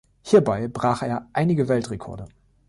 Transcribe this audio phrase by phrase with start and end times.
[0.23, 2.25] Hierbei brach er einige Weltrekorde.